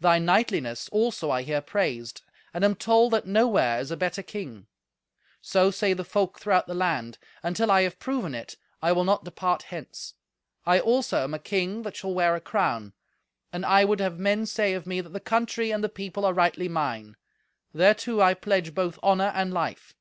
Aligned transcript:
Thy 0.00 0.18
knightliness 0.18 0.88
also 0.92 1.30
I 1.30 1.42
hear 1.42 1.60
praised, 1.60 2.22
and 2.54 2.64
am 2.64 2.74
told 2.74 3.12
that 3.12 3.26
nowhere 3.26 3.78
is 3.80 3.90
a 3.90 3.98
better 3.98 4.22
king. 4.22 4.66
So 5.42 5.70
say 5.70 5.92
the 5.92 6.06
folk 6.06 6.40
throughout 6.40 6.66
the 6.66 6.72
land; 6.72 7.18
and, 7.42 7.54
till 7.54 7.70
I 7.70 7.82
have 7.82 7.98
proven 7.98 8.34
it, 8.34 8.56
I 8.80 8.92
will 8.92 9.04
not 9.04 9.24
depart 9.24 9.64
hence. 9.64 10.14
I 10.64 10.80
also 10.80 11.18
am 11.22 11.34
a 11.34 11.38
king 11.38 11.82
that 11.82 11.96
shall 11.96 12.14
wear 12.14 12.34
a 12.34 12.40
crown, 12.40 12.94
and 13.52 13.66
I 13.66 13.84
would 13.84 14.00
have 14.00 14.18
men 14.18 14.46
say 14.46 14.72
of 14.72 14.86
me 14.86 15.02
that 15.02 15.12
the 15.12 15.20
country 15.20 15.70
and 15.70 15.84
the 15.84 15.90
people 15.90 16.24
are 16.24 16.32
rightly 16.32 16.70
mine. 16.70 17.16
Thereto 17.74 18.22
I 18.22 18.32
pledge 18.32 18.74
both 18.74 18.98
honour 19.02 19.32
and 19.34 19.52
life. 19.52 19.94